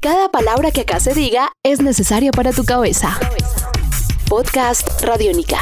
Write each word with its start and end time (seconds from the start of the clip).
Cada 0.00 0.28
palabra 0.28 0.70
que 0.70 0.82
acá 0.82 1.00
se 1.00 1.12
diga 1.12 1.50
es 1.64 1.80
necesaria 1.80 2.30
para 2.30 2.52
tu 2.52 2.64
cabeza. 2.64 3.18
Podcast 4.28 5.02
Radiónica. 5.02 5.58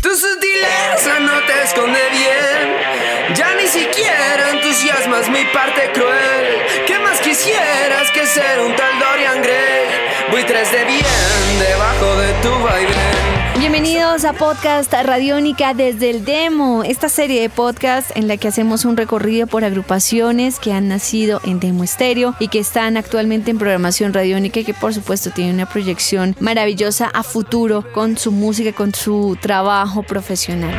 Tu 0.00 0.08
sutileza 0.14 1.18
no 1.20 1.44
te 1.46 1.62
esconde 1.64 1.98
bien. 2.12 3.34
Ya 3.34 3.54
ni 3.60 3.66
siquiera 3.66 4.50
entusiasmas 4.50 5.28
mi 5.28 5.44
parte 5.46 5.90
cruel. 5.94 6.62
¿Qué 6.86 6.96
más 7.00 7.18
quisieras 7.20 8.08
que 8.12 8.24
ser 8.24 8.60
un 8.60 8.76
tal 8.76 9.00
Dorian 9.00 9.42
Gray? 9.42 10.30
Buitres 10.30 10.70
de 10.70 10.84
bien 10.84 11.58
debajo 11.58 12.16
de 12.16 12.32
tu 12.34 12.62
vaivén. 12.62 13.01
Bienvenidos 13.72 14.26
a 14.26 14.34
Podcast 14.34 14.92
Radiónica 14.92 15.72
desde 15.72 16.10
el 16.10 16.26
Demo, 16.26 16.84
esta 16.84 17.08
serie 17.08 17.40
de 17.40 17.48
podcast 17.48 18.14
en 18.14 18.28
la 18.28 18.36
que 18.36 18.46
hacemos 18.46 18.84
un 18.84 18.98
recorrido 18.98 19.46
por 19.46 19.64
agrupaciones 19.64 20.60
que 20.60 20.74
han 20.74 20.88
nacido 20.88 21.40
en 21.46 21.58
Demo 21.58 21.82
Estéreo 21.82 22.34
y 22.38 22.48
que 22.48 22.58
están 22.58 22.98
actualmente 22.98 23.50
en 23.50 23.56
programación 23.56 24.12
radiónica 24.12 24.60
y 24.60 24.64
que 24.64 24.74
por 24.74 24.92
supuesto 24.92 25.30
tienen 25.30 25.54
una 25.54 25.64
proyección 25.64 26.36
maravillosa 26.38 27.06
a 27.14 27.22
futuro 27.22 27.82
con 27.94 28.18
su 28.18 28.30
música, 28.30 28.74
con 28.74 28.94
su 28.94 29.38
trabajo 29.40 30.02
profesional. 30.02 30.74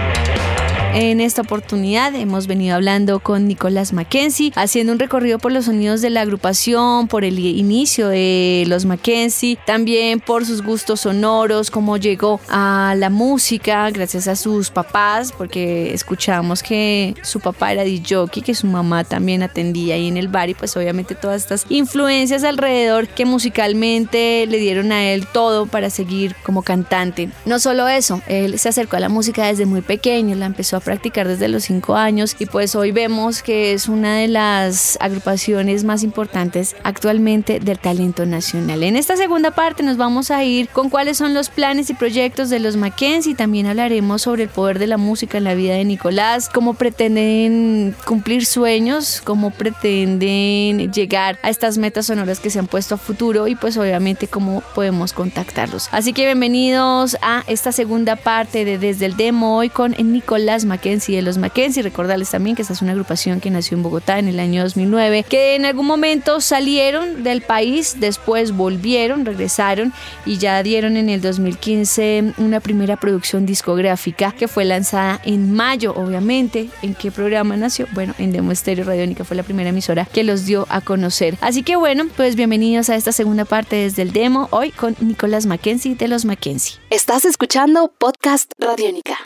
En 0.93 1.21
esta 1.21 1.41
oportunidad 1.41 2.13
hemos 2.13 2.45
venido 2.45 2.75
hablando 2.75 3.19
con 3.19 3.47
Nicolás 3.47 3.93
Mackenzie, 3.93 4.51
haciendo 4.55 4.93
un 4.93 4.99
recorrido 4.99 5.39
por 5.39 5.51
los 5.51 5.65
sonidos 5.65 6.01
de 6.01 6.11
la 6.11 6.21
agrupación, 6.21 7.07
por 7.07 7.25
el 7.25 7.39
inicio 7.39 8.09
de 8.09 8.63
los 8.67 8.85
Mackenzie, 8.85 9.57
también 9.65 10.19
por 10.19 10.45
sus 10.45 10.61
gustos 10.61 11.01
sonoros, 11.01 11.71
cómo 11.71 11.97
llegó 11.97 12.39
a 12.47 12.93
la 12.95 13.09
música 13.09 13.89
gracias 13.89 14.27
a 14.27 14.35
sus 14.35 14.69
papás, 14.69 15.31
porque 15.35 15.95
escuchamos 15.95 16.61
que 16.61 17.15
su 17.23 17.39
papá 17.39 17.71
era 17.71 17.83
DJ, 17.83 18.27
que 18.45 18.53
su 18.53 18.67
mamá 18.67 19.03
también 19.03 19.41
atendía 19.41 19.95
ahí 19.95 20.07
en 20.07 20.17
el 20.17 20.27
bar 20.27 20.49
y 20.49 20.53
pues 20.53 20.77
obviamente 20.77 21.15
todas 21.15 21.41
estas 21.41 21.65
influencias 21.69 22.43
alrededor 22.43 23.07
que 23.07 23.25
musicalmente 23.25 24.45
le 24.47 24.59
dieron 24.59 24.91
a 24.91 25.05
él 25.11 25.25
todo 25.25 25.65
para 25.65 25.89
seguir 25.89 26.35
como 26.43 26.61
cantante. 26.61 27.31
No 27.45 27.57
solo 27.57 27.87
eso, 27.87 28.21
él 28.27 28.59
se 28.59 28.69
acercó 28.69 28.97
a 28.97 28.99
la 28.99 29.09
música 29.09 29.47
desde 29.47 29.65
muy 29.65 29.81
pequeño, 29.81 30.35
la 30.35 30.45
empezó 30.45 30.77
a 30.77 30.82
practicar 30.83 31.27
desde 31.27 31.47
los 31.47 31.63
cinco 31.63 31.95
años 31.95 32.35
y 32.37 32.45
pues 32.45 32.75
hoy 32.75 32.91
vemos 32.91 33.41
que 33.41 33.73
es 33.73 33.87
una 33.87 34.17
de 34.17 34.27
las 34.27 34.97
agrupaciones 35.01 35.83
más 35.83 36.03
importantes 36.03 36.75
actualmente 36.83 37.59
del 37.59 37.79
talento 37.79 38.25
nacional. 38.25 38.83
En 38.83 38.95
esta 38.95 39.15
segunda 39.15 39.51
parte 39.51 39.83
nos 39.83 39.97
vamos 39.97 40.29
a 40.29 40.43
ir 40.43 40.69
con 40.69 40.89
cuáles 40.89 41.17
son 41.17 41.33
los 41.33 41.49
planes 41.49 41.89
y 41.89 41.93
proyectos 41.93 42.49
de 42.49 42.59
los 42.59 42.75
Mackenzie. 42.75 43.35
También 43.35 43.67
hablaremos 43.67 44.21
sobre 44.21 44.43
el 44.43 44.49
poder 44.49 44.79
de 44.79 44.87
la 44.87 44.97
música 44.97 45.37
en 45.37 45.45
la 45.45 45.55
vida 45.55 45.75
de 45.75 45.85
Nicolás, 45.85 46.49
cómo 46.53 46.73
pretenden 46.73 47.95
cumplir 48.05 48.45
sueños, 48.45 49.21
cómo 49.23 49.51
pretenden 49.51 50.91
llegar 50.91 51.39
a 51.41 51.49
estas 51.49 51.77
metas 51.77 52.07
sonoras 52.07 52.39
que 52.39 52.49
se 52.49 52.59
han 52.59 52.67
puesto 52.67 52.95
a 52.95 52.97
futuro 52.97 53.47
y 53.47 53.55
pues 53.55 53.77
obviamente 53.77 54.27
cómo 54.27 54.61
podemos 54.75 55.13
contactarlos. 55.13 55.89
Así 55.91 56.13
que 56.13 56.25
bienvenidos 56.25 57.17
a 57.21 57.43
esta 57.47 57.71
segunda 57.71 58.15
parte 58.15 58.65
de 58.65 58.77
Desde 58.77 59.05
el 59.05 59.15
Demo 59.15 59.57
hoy 59.57 59.69
con 59.69 59.91
Nicolás 59.91 60.65
Mackenzie 60.65 60.72
de 60.81 61.21
los 61.21 61.37
Mackenzie. 61.37 61.83
Recordarles 61.83 62.31
también 62.31 62.55
que 62.55 62.61
esta 62.61 62.73
es 62.73 62.81
una 62.81 62.91
agrupación 62.93 63.39
que 63.39 63.49
nació 63.49 63.77
en 63.77 63.83
Bogotá 63.83 64.19
en 64.19 64.27
el 64.27 64.39
año 64.39 64.63
2009, 64.63 65.23
que 65.23 65.55
en 65.55 65.65
algún 65.65 65.85
momento 65.85 66.41
salieron 66.41 67.23
del 67.23 67.41
país, 67.41 67.97
después 67.99 68.51
volvieron, 68.51 69.25
regresaron 69.25 69.93
y 70.25 70.37
ya 70.37 70.61
dieron 70.63 70.97
en 70.97 71.09
el 71.09 71.21
2015 71.21 72.33
una 72.37 72.59
primera 72.59 72.97
producción 72.97 73.45
discográfica 73.45 74.31
que 74.31 74.47
fue 74.47 74.65
lanzada 74.65 75.21
en 75.23 75.53
mayo, 75.53 75.93
obviamente. 75.95 76.69
¿En 76.81 76.95
qué 76.95 77.11
programa 77.11 77.55
nació? 77.55 77.87
Bueno, 77.91 78.15
en 78.17 78.31
Demo 78.31 78.51
Estéreo 78.51 78.85
Radiónica 78.85 79.23
fue 79.23 79.37
la 79.37 79.43
primera 79.43 79.69
emisora 79.69 80.05
que 80.05 80.23
los 80.23 80.45
dio 80.45 80.65
a 80.69 80.81
conocer. 80.81 81.37
Así 81.41 81.63
que 81.63 81.75
bueno, 81.75 82.05
pues 82.17 82.35
bienvenidos 82.35 82.89
a 82.89 82.95
esta 82.95 83.11
segunda 83.11 83.45
parte 83.45 83.75
desde 83.75 84.01
el 84.01 84.11
demo, 84.11 84.47
hoy 84.51 84.71
con 84.71 84.95
Nicolás 84.99 85.45
Mackenzie 85.45 85.95
de 85.95 86.07
los 86.07 86.25
Mackenzie. 86.25 86.77
Estás 86.89 87.25
escuchando 87.25 87.91
Podcast 87.97 88.51
Radiónica. 88.57 89.17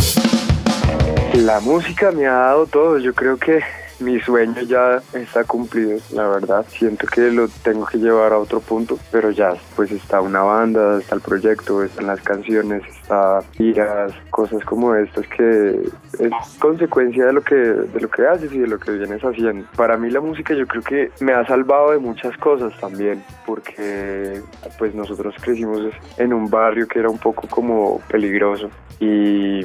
La 1.46 1.60
música 1.60 2.12
me 2.12 2.26
ha 2.26 2.34
dado 2.34 2.66
todo, 2.66 2.98
yo 2.98 3.14
creo 3.14 3.38
que 3.38 3.62
mi 4.00 4.20
sueño 4.20 4.62
ya 4.62 5.02
está 5.14 5.44
cumplido, 5.44 6.00
la 6.14 6.28
verdad. 6.28 6.66
Siento 6.70 7.08
que 7.08 7.32
lo 7.32 7.48
tengo 7.64 7.86
que 7.86 7.98
llevar 7.98 8.34
a 8.34 8.38
otro 8.38 8.60
punto, 8.60 8.98
pero 9.12 9.32
ya 9.32 9.54
pues 9.76 9.92
está 9.92 10.22
una 10.22 10.42
banda, 10.42 11.00
está 11.00 11.16
el 11.16 11.22
proyecto, 11.22 11.84
están 11.84 12.08
las 12.08 12.22
canciones, 12.22 12.84
está 13.02 13.42
giras, 13.54 14.14
cosas 14.30 14.64
como 14.66 14.96
estas 14.96 15.26
que 15.28 15.82
es 16.20 16.32
consecuencia 16.60 17.26
de 17.26 17.34
lo 17.34 17.42
que 17.42 17.56
de 17.56 18.00
lo 18.00 18.10
que 18.10 18.28
haces 18.28 18.52
y 18.54 18.60
de 18.60 18.68
lo 18.68 18.80
que 18.80 18.92
vienes 18.92 19.22
haciendo. 19.22 19.66
Para 19.76 19.98
mí 19.98 20.10
la 20.10 20.22
música 20.22 20.54
yo 20.54 20.68
creo 20.68 20.84
que 20.84 21.12
me 21.20 21.34
ha 21.34 21.46
salvado 21.46 21.92
de 21.92 22.00
muchas 22.00 22.38
cosas 22.38 22.74
también, 22.80 23.24
porque 23.46 24.42
pues 24.78 24.94
nosotros 24.94 25.36
crecimos 25.42 25.82
en 26.18 26.34
un 26.34 26.50
barrio 26.50 26.88
que 26.88 27.00
era 27.00 27.10
un 27.10 27.18
poco 27.18 27.48
como 27.48 28.02
peligroso 28.08 28.70
y, 29.00 29.60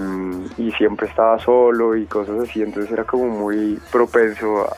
y 0.58 0.72
siempre 0.76 1.06
estaba 1.06 1.38
solo 1.38 1.96
y 1.96 2.04
cosas 2.06 2.40
así, 2.40 2.62
entonces 2.62 2.92
era 2.92 3.04
como 3.04 3.28
muy 3.28 3.78
propenso 3.90 4.21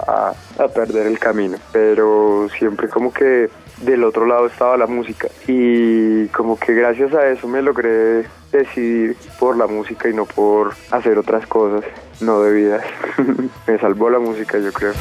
a, 0.06 0.34
a 0.58 0.68
perder 0.68 1.06
el 1.06 1.18
camino, 1.18 1.58
pero 1.72 2.48
siempre 2.58 2.88
como 2.88 3.12
que 3.12 3.50
del 3.82 4.04
otro 4.04 4.26
lado 4.26 4.46
estaba 4.46 4.76
la 4.76 4.86
música 4.86 5.28
y 5.46 6.26
como 6.28 6.58
que 6.58 6.74
gracias 6.74 7.12
a 7.14 7.28
eso 7.28 7.48
me 7.48 7.60
logré 7.60 8.26
decidir 8.52 9.16
por 9.38 9.56
la 9.56 9.66
música 9.66 10.08
y 10.08 10.14
no 10.14 10.26
por 10.26 10.74
hacer 10.90 11.18
otras 11.18 11.46
cosas 11.46 11.84
no 12.20 12.40
debidas. 12.42 12.84
me 13.66 13.78
salvó 13.78 14.10
la 14.10 14.18
música 14.18 14.58
yo 14.58 14.72
creo. 14.72 14.92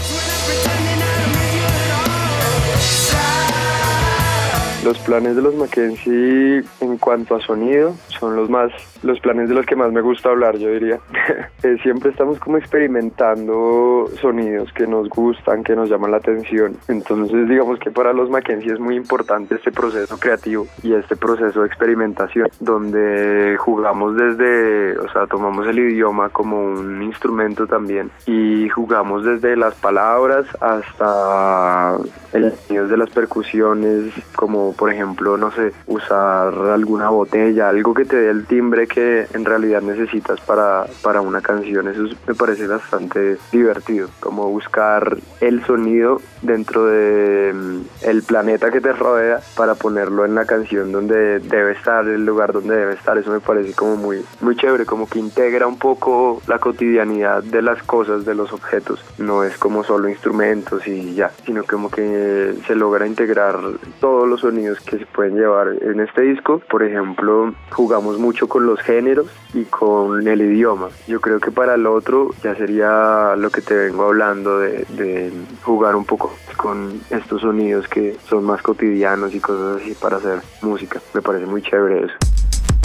Los 4.84 4.98
planes 5.00 5.38
de 5.38 5.42
los 5.42 5.56
Mackenzie 5.56 6.62
en 6.82 6.98
cuanto 6.98 7.36
a 7.36 7.42
sonido 7.42 7.96
son 8.08 8.36
los 8.36 8.50
más, 8.50 8.70
los 9.02 9.18
planes 9.22 9.48
de 9.48 9.56
los 9.56 9.66
que 9.66 9.78
más 9.78 9.94
me 9.94 10.02
gusta 10.02 10.30
hablar, 10.30 10.58
yo 10.58 10.70
diría. 10.70 11.00
Eh, 11.64 11.78
siempre 11.82 12.10
estamos 12.10 12.40
como 12.40 12.58
experimentando 12.58 14.10
sonidos 14.20 14.74
que 14.74 14.86
nos 14.86 15.08
gustan, 15.08 15.64
que 15.64 15.78
nos 15.78 15.90
llaman 15.90 16.12
la 16.12 16.18
atención. 16.18 16.76
Entonces, 16.90 17.48
digamos 17.48 17.80
que 17.80 17.90
para 17.90 18.12
los 18.12 18.30
Mackenzie 18.30 18.74
es 18.74 18.82
muy 18.82 18.98
importante 18.98 19.56
este 19.56 19.72
proceso 19.72 20.20
creativo 20.20 20.68
y 20.84 20.94
este 20.94 21.16
proceso 21.16 21.62
de 21.62 21.68
experimentación, 21.68 22.50
donde 22.60 23.56
jugamos 23.58 24.18
desde, 24.18 25.00
o 25.00 25.10
sea, 25.14 25.26
tomamos 25.28 25.66
el 25.66 25.80
idioma 25.80 26.28
como 26.32 26.62
un 26.66 27.02
instrumento 27.02 27.66
también 27.66 28.12
y 28.26 28.68
jugamos 28.68 29.24
desde 29.24 29.56
las 29.56 29.76
palabras 29.76 30.46
hasta 30.60 31.96
el 32.34 32.52
sonido 32.52 32.90
de 32.90 32.98
las 32.98 33.10
percusiones, 33.10 34.12
como 34.36 34.73
por 34.74 34.92
ejemplo, 34.92 35.38
no 35.38 35.52
sé, 35.52 35.72
usar 35.88 36.54
alguna 36.54 37.10
botella, 37.10 37.70
algo 37.70 37.94
que 37.94 38.06
te 38.06 38.16
dé 38.16 38.30
el 38.30 38.46
timbre 38.46 38.88
que 38.88 39.28
en 39.34 39.46
realidad 39.46 39.82
necesitas 39.82 40.40
para, 40.42 40.86
para 41.02 41.22
una 41.22 41.42
canción. 41.42 41.88
Eso 41.88 42.04
me 42.28 42.36
parece 42.36 42.68
bastante 42.68 43.38
divertido, 43.52 44.10
como 44.20 44.50
buscar 44.50 45.18
el 45.42 45.64
sonido 45.66 46.22
dentro 46.42 46.86
de 46.86 47.54
mm, 47.54 47.82
el 48.04 48.24
planeta 48.24 48.72
que 48.72 48.82
te 48.82 48.94
rodea 48.94 49.40
para 49.56 49.76
ponerlo 49.76 50.26
en 50.26 50.36
la 50.36 50.46
canción 50.46 50.92
donde 50.92 51.40
debe 51.40 51.74
estar, 51.74 52.08
el 52.08 52.26
lugar 52.26 52.54
donde 52.54 52.76
debe 52.76 52.94
estar. 52.94 53.18
Eso 53.18 53.32
me 53.32 53.40
parece 53.40 53.74
como 53.74 53.96
muy, 53.96 54.24
muy 54.42 54.56
chévere, 54.56 54.86
como 54.86 55.08
que 55.08 55.20
integra 55.20 55.68
un 55.68 55.78
poco 55.78 56.42
la 56.48 56.60
cotidianidad 56.60 57.44
de 57.44 57.62
las 57.62 57.82
cosas, 57.84 58.26
de 58.26 58.36
los 58.36 58.54
objetos. 58.54 59.04
No 59.18 59.44
es 59.44 59.58
como 59.58 59.84
solo 59.84 60.10
instrumentos 60.10 60.88
y 60.88 61.14
ya, 61.14 61.32
sino 61.46 61.64
como 61.64 61.90
que 61.90 62.56
se 62.68 62.76
logra 62.76 63.08
integrar 63.08 63.60
todos 64.00 64.28
los 64.28 64.42
sonidos 64.42 64.63
que 64.86 64.98
se 64.98 65.06
pueden 65.06 65.36
llevar 65.36 65.70
en 65.82 66.00
este 66.00 66.22
disco. 66.22 66.62
Por 66.70 66.84
ejemplo, 66.84 67.54
jugamos 67.72 68.20
mucho 68.20 68.48
con 68.48 68.66
los 68.66 68.80
géneros 68.82 69.28
y 69.54 69.64
con 69.66 70.28
el 70.28 70.42
idioma. 70.42 70.90
Yo 71.08 71.22
creo 71.22 71.40
que 71.40 71.52
para 71.52 71.76
el 71.76 71.86
otro 71.86 72.32
ya 72.44 72.56
sería 72.56 73.36
lo 73.38 73.50
que 73.50 73.62
te 73.62 73.76
vengo 73.76 74.04
hablando 74.04 74.60
de, 74.60 74.86
de 74.90 75.32
jugar 75.64 75.96
un 75.96 76.06
poco 76.06 76.34
con 76.58 77.02
estos 77.10 77.42
sonidos 77.42 77.88
que 77.88 78.18
son 78.30 78.44
más 78.44 78.62
cotidianos 78.62 79.34
y 79.34 79.40
cosas 79.40 79.82
así 79.82 79.94
para 79.94 80.18
hacer 80.18 80.40
música. 80.62 81.02
Me 81.14 81.22
parece 81.22 81.46
muy 81.46 81.62
chévere 81.62 82.06
eso. 82.06 82.16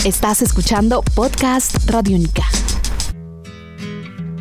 Estás 0.04 0.42
escuchando 0.42 1.02
Podcast 1.14 1.90
Radiónica 1.90 2.42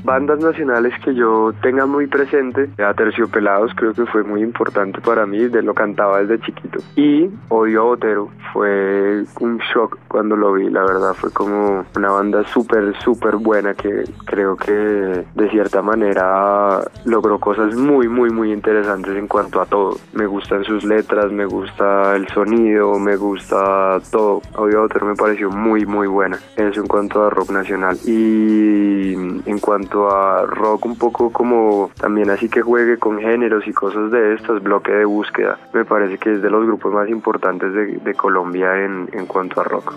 bandas 0.08 0.40
nacionales 0.40 0.94
que 1.04 1.14
yo 1.14 1.52
tenga 1.62 1.86
muy 1.86 2.08
presente, 2.08 2.70
a 2.82 2.94
Terciopelados 2.94 3.74
creo 3.76 3.94
que 3.94 4.06
fue 4.06 4.24
muy 4.24 4.42
importante 4.42 5.02
para 5.02 5.26
mí, 5.26 5.50
de 5.50 5.62
lo 5.62 5.74
cantaba 5.74 6.24
desde 6.24 6.40
chiquito. 6.46 6.80
Y 6.96 7.30
Odio 7.50 7.82
a 7.82 7.84
Botero 7.84 8.30
fue 8.54 9.26
un 9.42 9.58
shock 9.58 10.00
cuando 10.08 10.38
lo 10.38 10.54
vi, 10.54 10.70
la 10.70 10.84
verdad, 10.84 11.14
fue 11.14 11.30
como 11.32 11.86
una 11.98 12.10
banda 12.10 12.46
súper, 12.46 12.98
súper 13.02 13.36
buena 13.36 13.74
que 13.74 14.06
creo 14.26 14.56
que 14.56 14.72
de 14.72 15.50
cierta 15.52 15.82
manera 15.82 16.80
logró 17.04 17.38
cosas 17.38 17.76
muy, 17.76 18.08
muy, 18.08 18.30
muy 18.30 18.54
interesantes 18.54 19.14
en 19.18 19.28
cuanto 19.28 19.60
a 19.60 19.66
todo. 19.66 19.98
Me 20.14 20.26
gustan 20.26 20.64
sus 20.64 20.86
letras, 20.86 21.34
me 21.34 21.46
gusta 21.46 22.16
el 22.16 22.30
sonido, 22.30 22.98
me 22.98 23.18
gusta 23.18 24.00
todo. 24.10 24.42
Odio 24.56 24.80
a 24.80 24.82
Botero 24.84 25.06
me 25.06 25.16
pareció 25.16 25.50
muy, 25.50 25.86
muy 25.86 26.08
buena. 26.08 26.40
Eso 26.56 26.80
en 26.80 26.88
cuanto 26.88 27.26
a 27.26 27.30
rock 27.30 27.52
nacional. 27.52 27.98
Y 28.06 29.14
en 29.14 29.60
cuanto 29.60 29.97
a 30.06 30.46
rock 30.46 30.86
un 30.86 30.98
poco 30.98 31.32
como 31.32 31.90
también 32.00 32.30
así 32.30 32.50
que 32.50 32.62
juegue 32.62 32.98
con 32.98 33.20
géneros 33.20 33.68
y 33.68 33.74
cosas 33.74 34.12
de 34.12 34.36
estas, 34.36 34.62
bloque 34.62 34.92
de 34.92 35.06
búsqueda, 35.06 35.58
me 35.74 35.86
parece 35.86 36.18
que 36.18 36.34
es 36.34 36.42
de 36.42 36.50
los 36.50 36.66
grupos 36.66 36.94
más 36.94 37.10
importantes 37.10 37.74
de, 37.74 38.14
Colombia 38.14 38.84
en, 38.84 39.10
en 39.14 39.26
cuanto 39.28 39.62
a 39.62 39.64
rock. 39.64 39.94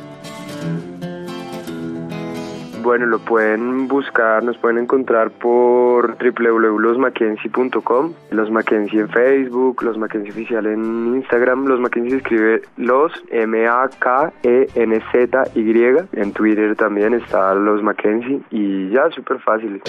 Bueno, 2.82 3.06
lo 3.06 3.19
pueden 3.19 3.88
buscar, 3.88 4.43
nos 4.43 4.56
pueden 4.56 4.79
encontrar 4.79 5.31
por 5.31 6.17
www.losmackenzie.com, 6.17 8.12
Los 8.31 8.50
Mackenzie 8.50 9.00
en 9.00 9.09
Facebook, 9.09 9.82
Los 9.82 9.99
Mackenzie 9.99 10.31
oficial 10.31 10.67
en 10.67 11.15
Instagram, 11.17 11.67
Los 11.67 11.79
Mackenzie 11.79 12.17
escribe 12.17 12.62
Los 12.77 13.12
M-A-K-E-N-Z-Y, 13.31 13.81
en 16.12 16.32
Twitter 16.32 16.75
también 16.77 17.15
está 17.15 17.55
Los 17.55 17.82
Mackenzie 17.82 18.41
y 18.50 18.88
ya, 18.91 19.11
súper 19.11 19.38
fácil. 19.41 19.82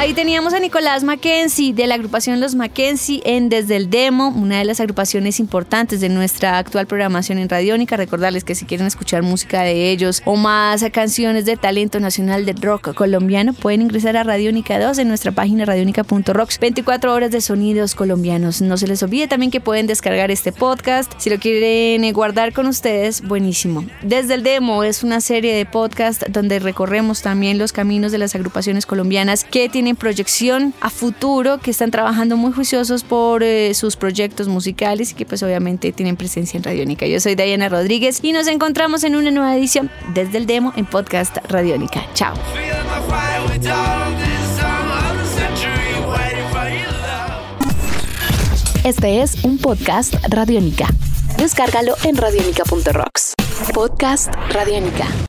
Ahí 0.00 0.14
teníamos 0.14 0.54
a 0.54 0.60
Nicolás 0.60 1.02
Mackenzie 1.02 1.74
de 1.74 1.88
la 1.88 1.96
agrupación 1.96 2.38
Los 2.38 2.54
Mackenzie 2.54 3.20
en 3.24 3.48
Desde 3.48 3.74
el 3.74 3.90
Demo, 3.90 4.28
una 4.28 4.58
de 4.58 4.64
las 4.64 4.78
agrupaciones 4.78 5.40
importantes 5.40 6.00
de 6.00 6.08
nuestra 6.08 6.56
actual 6.56 6.86
programación 6.86 7.38
en 7.38 7.48
Radiónica. 7.48 7.96
Recordarles 7.96 8.44
que 8.44 8.54
si 8.54 8.64
quieren 8.64 8.86
escuchar 8.86 9.24
música 9.24 9.62
de 9.62 9.90
ellos 9.90 10.22
o 10.24 10.36
más 10.36 10.84
canciones 10.92 11.46
de 11.46 11.56
talento 11.56 11.98
nacional 11.98 12.46
de 12.46 12.52
rock 12.52 12.94
colombiano, 12.94 13.54
pueden 13.54 13.82
ingresar 13.82 14.16
a 14.16 14.22
Radiónica 14.22 14.78
2 14.78 14.98
en 14.98 15.08
nuestra 15.08 15.32
página 15.32 15.64
radionica.rocks. 15.64 16.60
24 16.60 17.12
horas 17.12 17.32
de 17.32 17.40
sonidos 17.40 17.96
colombianos. 17.96 18.62
No 18.62 18.76
se 18.76 18.86
les 18.86 19.02
olvide 19.02 19.26
también 19.26 19.50
que 19.50 19.60
pueden 19.60 19.88
descargar 19.88 20.30
este 20.30 20.52
podcast. 20.52 21.12
Si 21.18 21.28
lo 21.28 21.40
quieren 21.40 22.08
guardar 22.12 22.52
con 22.52 22.68
ustedes, 22.68 23.20
buenísimo. 23.20 23.84
Desde 24.02 24.34
el 24.34 24.44
Demo 24.44 24.84
es 24.84 25.02
una 25.02 25.20
serie 25.20 25.52
de 25.56 25.66
podcast 25.66 26.22
donde 26.28 26.60
recorremos 26.60 27.20
también 27.20 27.58
los 27.58 27.72
caminos 27.72 28.12
de 28.12 28.18
las 28.18 28.36
agrupaciones 28.36 28.86
colombianas 28.86 29.42
que 29.42 29.68
tienen 29.68 29.87
proyección 29.96 30.74
a 30.80 30.90
futuro, 30.90 31.58
que 31.58 31.70
están 31.70 31.90
trabajando 31.90 32.36
muy 32.36 32.52
juiciosos 32.52 33.04
por 33.04 33.42
eh, 33.42 33.74
sus 33.74 33.96
proyectos 33.96 34.48
musicales 34.48 35.12
y 35.12 35.14
que 35.14 35.26
pues 35.26 35.42
obviamente 35.42 35.92
tienen 35.92 36.16
presencia 36.16 36.56
en 36.56 36.64
Radiónica. 36.64 37.06
Yo 37.06 37.20
soy 37.20 37.34
Diana 37.34 37.68
Rodríguez 37.68 38.20
y 38.22 38.32
nos 38.32 38.46
encontramos 38.46 39.04
en 39.04 39.16
una 39.16 39.30
nueva 39.30 39.56
edición 39.56 39.90
desde 40.14 40.38
el 40.38 40.46
demo 40.46 40.72
en 40.76 40.86
podcast 40.86 41.36
Radiónica. 41.48 42.04
Chao. 42.14 42.34
Este 48.84 49.20
es 49.20 49.44
un 49.44 49.58
podcast 49.58 50.14
Radiónica. 50.28 50.88
Descárgalo 51.36 51.94
en 52.04 52.16
radiónica.rocks. 52.16 53.34
Podcast 53.74 54.32
Radiónica. 54.50 55.06